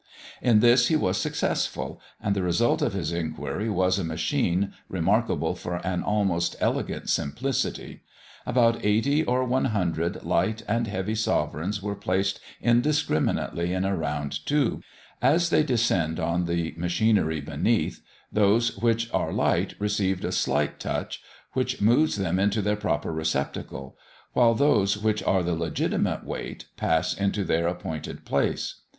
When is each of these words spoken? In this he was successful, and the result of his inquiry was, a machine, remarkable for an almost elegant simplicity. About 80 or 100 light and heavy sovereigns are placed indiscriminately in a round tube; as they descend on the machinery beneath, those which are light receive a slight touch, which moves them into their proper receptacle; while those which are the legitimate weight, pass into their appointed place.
In 0.41 0.61
this 0.61 0.87
he 0.87 0.95
was 0.95 1.19
successful, 1.21 2.01
and 2.19 2.35
the 2.35 2.41
result 2.41 2.81
of 2.81 2.93
his 2.93 3.11
inquiry 3.11 3.69
was, 3.69 3.99
a 3.99 4.03
machine, 4.03 4.73
remarkable 4.89 5.53
for 5.53 5.75
an 5.85 6.01
almost 6.01 6.55
elegant 6.59 7.07
simplicity. 7.07 8.01
About 8.43 8.83
80 8.83 9.23
or 9.25 9.43
100 9.43 10.23
light 10.23 10.63
and 10.67 10.87
heavy 10.87 11.13
sovereigns 11.13 11.83
are 11.83 11.93
placed 11.93 12.39
indiscriminately 12.59 13.73
in 13.73 13.85
a 13.85 13.95
round 13.95 14.43
tube; 14.47 14.81
as 15.21 15.51
they 15.51 15.61
descend 15.61 16.19
on 16.19 16.45
the 16.45 16.73
machinery 16.77 17.39
beneath, 17.39 18.01
those 18.31 18.75
which 18.79 19.07
are 19.13 19.31
light 19.31 19.75
receive 19.77 20.25
a 20.25 20.31
slight 20.31 20.79
touch, 20.79 21.21
which 21.53 21.79
moves 21.79 22.15
them 22.15 22.39
into 22.39 22.63
their 22.63 22.75
proper 22.75 23.13
receptacle; 23.13 23.95
while 24.33 24.55
those 24.55 24.97
which 24.97 25.21
are 25.21 25.43
the 25.43 25.53
legitimate 25.53 26.23
weight, 26.25 26.65
pass 26.75 27.13
into 27.13 27.43
their 27.43 27.67
appointed 27.67 28.25
place. 28.25 28.81